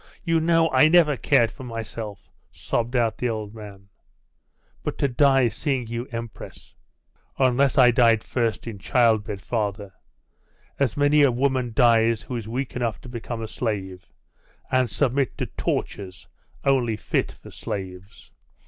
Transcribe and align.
You 0.23 0.39
know 0.39 0.67
I 0.71 0.87
never 0.87 1.15
cared 1.15 1.51
for 1.51 1.63
myself!' 1.63 2.27
sobbed 2.51 2.95
out 2.95 3.19
the 3.19 3.29
old 3.29 3.53
man. 3.53 3.89
'But 4.81 4.97
to 4.97 5.07
die 5.07 5.47
seeing 5.47 5.85
you 5.85 6.07
empress!' 6.07 6.73
'Unless 7.37 7.77
I 7.77 7.91
died 7.91 8.23
first 8.23 8.65
in 8.65 8.79
childbed, 8.79 9.41
father, 9.41 9.93
as 10.79 10.97
many 10.97 11.21
a 11.21 11.31
woman 11.31 11.71
dies 11.75 12.23
who 12.23 12.35
is 12.35 12.47
weak 12.47 12.75
enough 12.75 12.99
to 13.01 13.09
become 13.09 13.43
a 13.43 13.47
slave, 13.47 14.11
and 14.71 14.89
submit 14.89 15.37
to 15.37 15.45
tortures 15.45 16.27
only 16.65 16.97
fit 16.97 17.31
for 17.31 17.51
slaves. 17.51 18.31